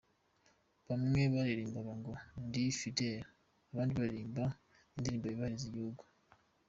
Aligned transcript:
Bamwe 0.87 1.21
baririmbaga 1.33 1.91
ngo 1.99 2.13
"Ndi 2.45 2.63
Fidel" 2.79 3.19
kandi 3.73 3.91
baririmba 3.99 4.45
indirimbo 4.95 5.25
yubahiriza 5.27 5.65
igihugu. 5.69 6.03